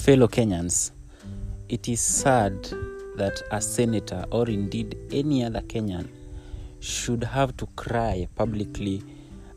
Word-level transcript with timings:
Fellow 0.00 0.28
Kenyans, 0.28 0.92
it 1.68 1.86
is 1.86 2.00
sad 2.00 2.54
that 3.16 3.42
a 3.50 3.60
senator 3.60 4.24
or 4.30 4.48
indeed 4.48 4.96
any 5.12 5.44
other 5.44 5.60
Kenyan 5.60 6.08
should 6.80 7.22
have 7.22 7.54
to 7.58 7.66
cry 7.76 8.26
publicly 8.34 9.02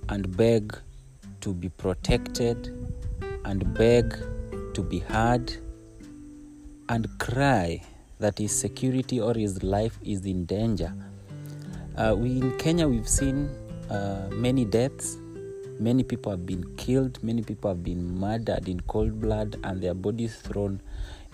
and 0.10 0.36
beg 0.36 0.78
to 1.40 1.54
be 1.54 1.70
protected 1.70 2.76
and 3.46 3.74
beg 3.74 4.18
to 4.74 4.84
be 4.84 5.00
heard 5.00 5.54
and 6.90 7.08
cry 7.20 7.82
that 8.20 8.38
his 8.38 8.54
security 8.54 9.22
or 9.22 9.34
his 9.34 9.64
life 9.64 9.98
is 10.04 10.26
in 10.26 10.44
danger. 10.44 10.94
Uh, 11.96 12.16
we 12.18 12.42
in 12.42 12.58
Kenya 12.58 12.86
we've 12.86 13.08
seen 13.08 13.50
uh, 13.90 14.28
many 14.34 14.66
deaths. 14.66 15.18
Many 15.80 16.04
people 16.04 16.32
have 16.32 16.46
been 16.46 16.76
killed. 16.76 17.22
Many 17.24 17.42
people 17.42 17.70
have 17.70 17.84
been 17.84 18.20
murdered 18.20 18.70
in 18.70 18.80
cold 18.82 19.20
blood, 19.20 19.58
and 19.64 19.82
their 19.82 19.94
bodies 19.94 20.36
thrown 20.36 20.82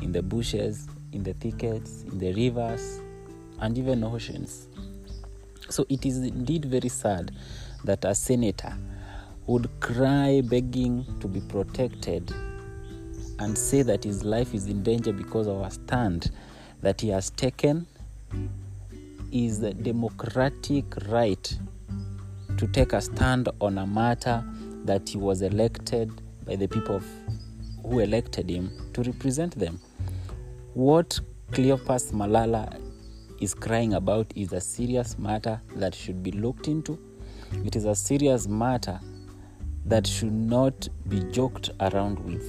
in 0.02 0.12
the 0.12 0.22
bushes, 0.22 0.88
in 1.12 1.24
the 1.24 1.34
thickets, 1.34 2.04
in 2.04 2.20
the 2.20 2.34
rivers, 2.34 3.02
and 3.60 3.78
even 3.78 4.04
oceans. 4.04 4.68
So 5.70 5.86
it 5.90 6.06
is 6.06 6.18
indeed 6.18 6.66
very 6.66 6.90
sad 6.90 7.32
that 7.84 8.06
a 8.06 8.16
senator 8.16 8.78
would 9.46 9.70
cry 9.80 10.42
begging 10.42 11.06
to 11.20 11.28
be 11.28 11.42
protected 11.42 12.32
and 13.40 13.58
say 13.58 13.82
that 13.82 14.04
his 14.04 14.24
life 14.24 14.54
is 14.54 14.68
in 14.68 14.84
danger 14.84 15.12
because 15.14 15.48
of 15.48 15.62
a 15.62 15.72
stand 15.72 16.32
that 16.82 17.02
he 17.02 17.10
has 17.10 17.30
taken 17.32 17.88
is 19.32 19.60
the 19.60 19.74
democratic 19.74 20.86
right 21.08 21.58
to 22.60 22.68
take 22.68 22.92
a 22.92 23.00
stand 23.00 23.48
on 23.62 23.78
a 23.78 23.88
matter 23.88 24.44
that 24.84 25.08
he 25.08 25.18
was 25.18 25.42
elected 25.42 26.12
by 26.46 26.58
the 26.58 26.68
people 26.68 26.98
of, 26.98 27.06
who 27.84 28.00
elected 28.00 28.50
him 28.50 28.70
to 28.92 29.02
represent 29.04 29.58
them. 29.58 29.80
What 30.74 31.18
Cleopas 31.52 32.12
Malala 32.12 32.82
is 33.40 33.54
crying 33.54 33.94
about 33.94 34.34
is 34.36 34.52
a 34.52 34.60
serious 34.60 35.18
matter 35.18 35.62
that 35.78 35.96
should 35.96 36.22
be 36.22 36.32
looked 36.32 36.68
into. 36.68 37.00
It 37.64 37.78
is 37.78 37.86
a 37.86 37.96
serious 37.96 38.46
matter 38.46 39.00
that 39.86 40.06
should 40.06 40.34
not 40.34 40.90
be 41.08 41.22
joked 41.32 41.70
around 41.80 42.20
with. 42.20 42.44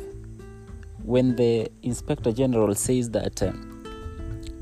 When 1.04 1.36
the 1.36 1.70
Inspector 1.82 2.32
General 2.32 2.74
says 2.74 3.10
that 3.10 3.40
uh, 3.44 3.52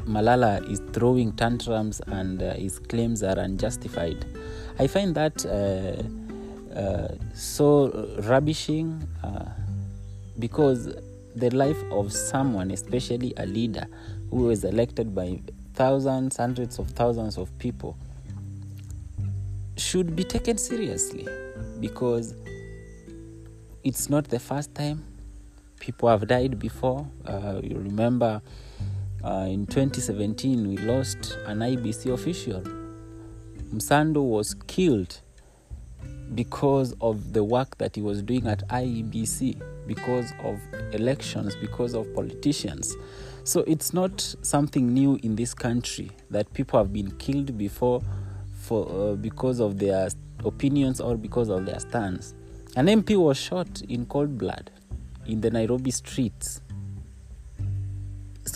Malala 0.09 0.67
is 0.70 0.81
throwing 0.92 1.33
tantrums 1.33 2.01
and 2.06 2.42
uh, 2.42 2.55
his 2.55 2.78
claims 2.78 3.23
are 3.23 3.39
unjustified, 3.39 4.25
I 4.78 4.87
find 4.87 5.14
that 5.14 5.45
uh, 5.45 6.78
uh, 6.78 7.14
so 7.34 7.91
rubbishing 8.23 9.06
uh, 9.23 9.45
because 10.39 10.95
the 11.36 11.51
life 11.51 11.83
of 11.91 12.12
someone, 12.12 12.70
especially 12.70 13.34
a 13.36 13.45
leader 13.45 13.86
who 14.31 14.51
is 14.51 14.64
elected 14.64 15.14
by 15.14 15.41
thousands, 15.75 16.39
hundreds 16.39 16.79
of 16.79 16.89
thousands 16.91 17.36
of 17.36 17.56
people, 17.59 17.97
should 19.77 20.17
be 20.17 20.25
taken 20.25 20.56
seriously 20.56 21.29
because 21.81 22.34
it's 23.84 24.09
not 24.09 24.25
the 24.29 24.39
first 24.39 24.75
time 24.75 25.05
people 25.81 26.09
have 26.09 26.27
died 26.27 26.59
before. 26.59 27.06
Uh, 27.27 27.61
you 27.62 27.77
remember 27.77 28.41
uh, 29.29 29.45
in 29.45 29.67
2017 29.67 30.69
we 30.69 30.77
lost 30.79 31.37
an 31.47 31.59
IEBC 31.59 32.12
official. 32.12 32.62
Msando 33.73 34.23
was 34.23 34.55
killed 34.67 35.20
because 36.35 36.95
of 37.01 37.35
the 37.35 37.45
work 37.45 37.77
that 37.79 37.95
he 37.95 38.01
was 38.03 38.23
doing 38.23 38.47
at 38.47 38.67
IEBC, 38.69 39.61
because 39.87 40.33
of 40.45 40.59
elections, 40.93 41.57
because 41.57 41.95
of 41.95 42.13
politicians. 42.14 42.97
So 43.45 43.61
it's 43.67 43.92
not 43.92 44.35
something 44.42 44.92
new 44.92 45.19
in 45.23 45.36
this 45.36 45.52
country 45.52 46.11
that 46.31 46.52
people 46.55 46.79
have 46.79 46.92
been 46.92 47.11
killed 47.19 47.58
before 47.58 48.02
for 48.63 49.13
uh, 49.13 49.14
because 49.14 49.61
of 49.61 49.79
their 49.79 50.08
opinions 50.45 51.01
or 51.01 51.17
because 51.17 51.51
of 51.51 51.67
their 51.67 51.81
stands. 51.81 52.35
An 52.77 52.86
MP 52.86 53.17
was 53.17 53.36
shot 53.36 53.83
in 53.89 54.07
cold 54.07 54.39
blood 54.39 54.70
in 55.27 55.42
the 55.42 55.51
Nairobi 55.51 55.91
streets. 55.91 56.63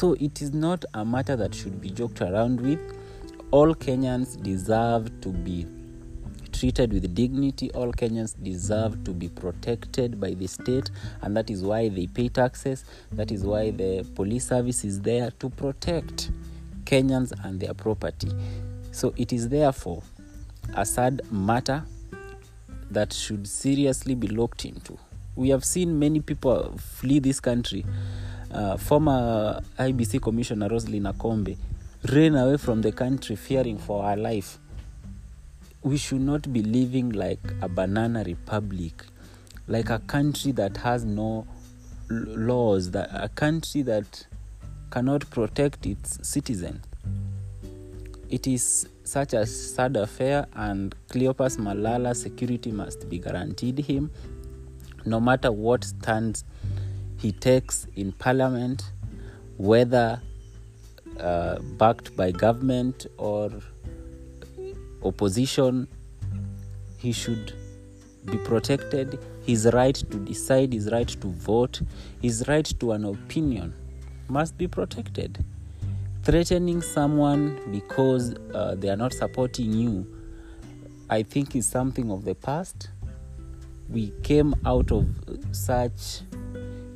So 0.03 0.17
it 0.19 0.43
is 0.43 0.53
not 0.53 0.85
a 0.95 1.05
matter 1.05 1.37
that 1.37 1.55
should 1.55 1.81
be 1.81 1.89
joked 1.89 2.23
around 2.23 2.61
with. 2.61 2.81
All 3.53 3.73
Kenyans 3.73 4.43
deserve 4.43 5.21
to 5.21 5.29
be 5.29 5.65
treated 6.51 6.93
with 6.93 7.15
dignity. 7.15 7.71
All 7.71 7.93
Kenyans 7.93 8.35
deserve 8.43 9.05
to 9.05 9.13
be 9.13 9.29
protected 9.29 10.19
by 10.19 10.35
the 10.35 10.49
state, 10.49 10.91
and 11.21 11.37
that 11.37 11.51
is 11.51 11.63
why 11.63 11.89
they 11.89 12.09
pay 12.09 12.29
taxes. 12.29 12.85
That 13.13 13.31
is 13.31 13.45
why 13.45 13.71
the 13.71 14.05
police 14.17 14.49
service 14.49 14.85
is 14.85 15.01
there 15.01 15.31
to 15.39 15.49
protect 15.51 16.33
Kenyans 16.83 17.33
and 17.45 17.61
their 17.61 17.73
property. 17.73 18.33
So 18.91 19.15
it 19.17 19.33
is 19.33 19.51
therefore 19.51 20.03
a 20.75 20.85
sad 20.85 21.23
matter 21.31 21.85
that 22.91 23.13
should 23.13 23.47
seriously 23.47 24.17
be 24.17 24.27
looked 24.27 24.65
into. 24.65 24.99
We 25.37 25.51
have 25.51 25.65
seen 25.65 26.01
many 26.01 26.19
people 26.19 26.77
flee 26.77 27.21
this 27.21 27.39
country. 27.39 27.87
Uh, 28.53 28.77
former 28.77 29.63
IBC 29.79 30.21
Commissioner 30.21 30.69
Roslyn 30.69 31.05
Akombe 31.05 31.57
ran 32.13 32.35
away 32.35 32.59
from 32.59 32.83
the 32.83 32.93
country 32.93 33.35
fearing 33.35 33.79
for 33.79 34.05
her 34.05 34.17
life. 34.17 34.59
We 35.83 35.97
should 35.97 36.21
not 36.21 36.53
be 36.53 36.63
living 36.63 37.11
like 37.11 37.41
a 37.63 37.69
banana 37.69 38.23
republic, 38.25 39.07
like 39.69 39.89
a 39.89 40.01
country 40.01 40.53
that 40.53 40.77
has 40.77 41.03
no 41.05 41.47
laws, 42.11 42.91
that 42.91 43.09
a 43.13 43.31
country 43.31 43.81
that 43.83 44.27
cannot 44.91 45.31
protect 45.31 45.87
its 45.87 46.19
citizens. 46.29 46.85
It 48.29 48.47
is 48.47 48.87
such 49.05 49.33
a 49.33 49.47
sad 49.47 49.97
affair, 49.97 50.47
and 50.55 50.95
Cleopas 51.09 51.57
malala 51.57 52.15
security 52.15 52.71
must 52.71 53.09
be 53.09 53.19
guaranteed 53.19 53.79
him, 53.79 54.11
no 55.07 55.21
matter 55.21 55.51
what 55.51 55.85
stands 55.85 56.45
he 57.23 57.31
takes 57.31 57.87
in 57.95 58.11
parliament, 58.11 58.91
whether 59.57 60.21
uh, 61.21 61.61
backed 61.79 62.17
by 62.17 62.33
government 62.33 63.07
or 63.17 63.49
opposition, 65.05 65.87
he 66.99 67.13
should 67.13 67.55
be 68.25 68.37
protected. 68.39 69.21
His 69.47 69.69
right 69.73 69.95
to 69.95 70.17
decide, 70.19 70.73
his 70.73 70.91
right 70.91 71.07
to 71.07 71.29
vote, 71.29 71.81
his 72.21 72.45
right 72.49 72.65
to 72.81 72.91
an 72.91 73.05
opinion 73.05 73.73
must 74.29 74.59
be 74.59 74.67
protected. 74.67 75.45
Threatening 76.25 76.83
someone 76.83 77.61
because 77.71 78.35
uh, 78.53 78.75
they 78.75 78.89
are 78.89 78.97
not 78.97 79.13
supporting 79.13 79.73
you, 79.73 80.07
I 81.09 81.23
think, 81.23 81.55
is 81.55 81.69
something 81.69 82.11
of 82.11 82.25
the 82.25 82.35
past. 82.35 82.91
We 83.89 84.13
came 84.25 84.57
out 84.65 84.91
of 84.91 85.07
such 85.53 86.23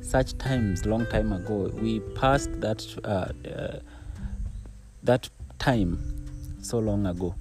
such 0.07 0.37
times 0.37 0.85
long 0.85 1.05
time 1.07 1.33
ago. 1.33 1.69
We 1.73 1.99
passed 1.99 2.61
that 2.61 2.85
uh, 3.03 3.31
uh, 3.49 3.79
that 5.03 5.29
time 5.59 5.99
so 6.61 6.79
long 6.79 7.05
ago. 7.05 7.35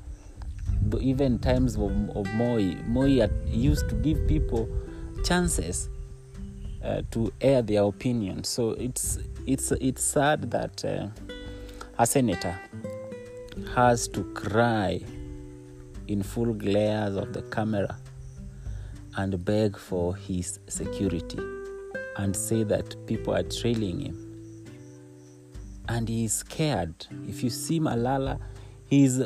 Even 1.00 1.38
times 1.38 1.76
of, 1.76 1.92
of 2.16 2.32
Moi, 2.34 2.74
Moi 2.86 3.26
used 3.46 3.88
to 3.88 3.94
give 3.96 4.26
people 4.26 4.68
chances 5.24 5.88
uh, 6.84 7.02
to 7.12 7.32
air 7.40 7.62
their 7.62 7.84
opinion. 7.84 8.42
So 8.42 8.70
it's 8.70 9.18
it's 9.46 9.70
it's 9.72 10.02
sad 10.02 10.50
that 10.50 10.84
uh, 10.84 11.06
a 11.98 12.06
senator 12.06 12.58
has 13.74 14.08
to 14.08 14.24
cry 14.34 15.00
in 16.08 16.22
full 16.22 16.52
glares 16.52 17.16
of 17.16 17.32
the 17.32 17.42
camera 17.42 17.96
and 19.16 19.44
beg 19.44 19.78
for 19.78 20.14
his 20.14 20.58
security 20.68 21.55
and 22.18 22.34
say 22.34 22.62
that 22.64 22.94
people 23.06 23.34
are 23.34 23.42
trailing 23.42 24.00
him. 24.00 24.22
And 25.88 26.08
he's 26.08 26.32
scared. 26.32 27.06
If 27.28 27.44
you 27.44 27.50
see 27.50 27.78
Malala, 27.78 28.40
he's 28.88 29.22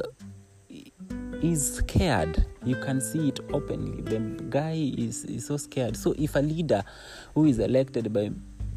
he's 1.40 1.74
scared. 1.76 2.44
You 2.64 2.76
can 2.76 3.00
see 3.00 3.28
it 3.28 3.40
openly. 3.52 4.02
The 4.02 4.18
guy 4.50 4.92
is, 4.98 5.24
is 5.24 5.46
so 5.46 5.56
scared. 5.56 5.96
So 5.96 6.14
if 6.18 6.36
a 6.36 6.40
leader 6.40 6.82
who 7.34 7.46
is 7.46 7.58
elected 7.58 8.12
by 8.12 8.30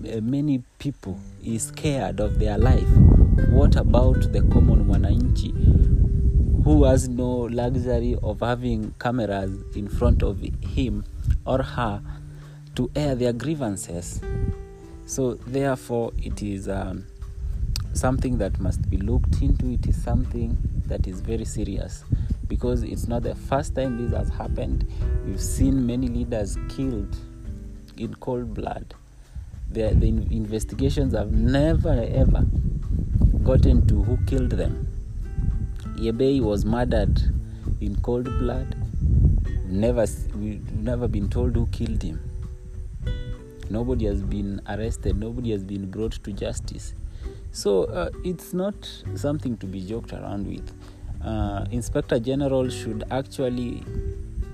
uh, 0.10 0.22
many 0.22 0.64
people 0.80 1.20
is 1.44 1.64
scared 1.64 2.20
of 2.22 2.40
their 2.40 2.58
life, 2.58 2.88
what 3.50 3.76
about 3.76 4.32
the 4.32 4.42
common 4.44 4.86
mwananchi 4.86 5.84
who 6.64 6.86
has 6.86 7.10
no 7.10 7.30
luxury 7.30 8.16
of 8.24 8.40
having 8.40 8.94
cameras 8.98 9.52
in 9.76 9.90
front 9.90 10.24
of 10.24 10.40
him 10.62 11.04
or 11.46 11.62
her 11.62 12.02
to 12.76 12.90
air 12.96 13.16
their 13.16 13.34
grievances? 13.34 14.22
So 15.06 15.36
therefore, 15.36 16.12
it 16.18 16.42
is 16.42 16.70
um, 16.70 17.06
something 17.94 18.38
that 18.38 18.60
must 18.60 18.90
be 18.90 18.98
looked 18.98 19.42
into. 19.42 19.72
It 19.72 19.86
is 19.88 20.02
something 20.02 20.58
that 20.88 21.08
is 21.08 21.22
very 21.22 21.46
serious 21.46 22.04
because 22.48 22.84
it's 22.84 23.08
not 23.08 23.24
the 23.24 23.36
first 23.36 23.76
time 23.76 23.98
this 23.98 24.18
has 24.18 24.30
happened. 24.30 24.88
We've 25.26 25.42
seen 25.42 25.86
many 25.86 26.08
leaders 26.08 26.58
killed 26.70 27.16
in 27.98 28.16
cold 28.16 28.54
blood. 28.54 28.94
the, 29.74 29.90
the 29.96 30.08
investigations 30.08 31.14
have 31.14 31.32
never 31.32 32.08
ever 32.14 32.46
gotten 33.44 33.86
to 33.88 34.04
who 34.04 34.18
killed 34.26 34.52
them. 34.52 34.88
Yebei 35.96 36.42
was 36.42 36.64
murdered 36.64 37.22
in 37.82 37.96
cold 38.02 38.26
blood. 38.40 38.76
Never, 39.66 40.06
we've 40.36 40.72
never 40.74 41.08
been 41.08 41.28
told 41.30 41.56
who 41.56 41.66
killed 41.68 42.04
him. 42.04 42.22
Nobody 43.74 44.06
has 44.06 44.22
been 44.22 44.62
arrested. 44.70 45.18
Nobody 45.18 45.50
has 45.50 45.64
been 45.64 45.90
brought 45.90 46.12
to 46.24 46.32
justice. 46.32 46.94
So 47.52 47.86
uh, 47.86 48.12
it's 48.24 48.54
not 48.54 48.76
something 49.16 49.58
to 49.58 49.66
be 49.66 49.82
joked 49.84 50.14
around 50.14 50.46
with. 50.46 50.72
Uh, 51.26 51.66
Inspector 51.72 52.20
General 52.20 52.70
should 52.70 53.04
actually 53.10 53.84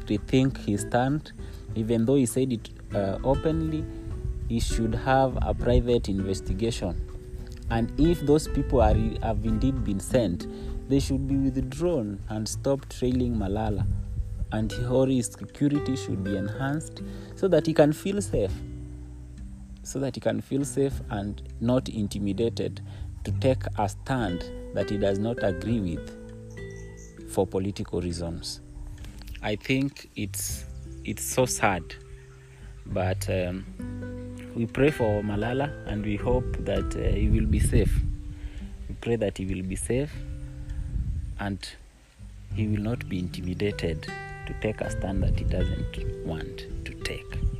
rethink 0.05 0.65
his 0.65 0.81
stand. 0.81 1.33
Even 1.75 2.05
though 2.05 2.15
he 2.15 2.25
said 2.25 2.53
it 2.53 2.69
uh, 2.95 3.17
openly, 3.25 3.83
he 4.47 4.61
should 4.61 4.95
have 4.95 5.37
a 5.41 5.53
private 5.53 6.07
investigation. 6.07 6.95
And 7.69 7.91
if 7.99 8.21
those 8.21 8.47
people 8.47 8.81
are 8.81 8.95
have 9.21 9.43
indeed 9.43 9.83
been 9.83 9.99
sent, 9.99 10.47
they 10.87 11.01
should 11.01 11.27
be 11.27 11.35
withdrawn 11.35 12.21
and 12.29 12.47
stop 12.47 12.87
trailing 12.87 13.35
Malala. 13.35 13.85
And 14.53 14.71
Hori's 14.71 15.29
security 15.29 15.97
should 15.97 16.23
be 16.23 16.37
enhanced 16.37 17.03
so 17.35 17.49
that 17.49 17.67
he 17.67 17.73
can 17.73 17.91
feel 17.91 18.21
safe 18.21 18.53
so 19.83 19.99
that 19.99 20.15
he 20.15 20.21
can 20.21 20.41
feel 20.41 20.63
safe 20.63 21.01
and 21.09 21.41
not 21.59 21.89
intimidated 21.89 22.81
to 23.23 23.31
take 23.39 23.63
a 23.77 23.89
stand 23.89 24.43
that 24.73 24.89
he 24.89 24.97
does 24.97 25.19
not 25.19 25.43
agree 25.43 25.79
with 25.79 27.31
for 27.31 27.45
political 27.45 28.01
reasons. 28.01 28.61
I 29.41 29.55
think 29.55 30.09
it's 30.15 30.65
it's 31.05 31.23
so 31.23 31.45
sad, 31.45 31.83
but 32.85 33.29
um, 33.29 33.65
we 34.55 34.65
pray 34.65 34.91
for 34.91 35.21
Malala 35.21 35.71
and 35.87 36.03
we 36.05 36.17
hope 36.17 36.57
that 36.65 36.95
uh, 36.95 37.15
he 37.15 37.29
will 37.29 37.45
be 37.45 37.59
safe. 37.59 37.93
We 38.89 38.95
pray 38.95 39.15
that 39.15 39.37
he 39.37 39.45
will 39.45 39.63
be 39.63 39.75
safe 39.75 40.11
and 41.39 41.57
he 42.53 42.67
will 42.67 42.81
not 42.81 43.07
be 43.07 43.19
intimidated 43.19 44.03
to 44.47 44.53
take 44.61 44.81
a 44.81 44.89
stand 44.89 45.23
that 45.23 45.37
he 45.39 45.45
doesn't 45.45 46.25
want 46.25 46.65
to 46.85 46.93
take. 47.03 47.58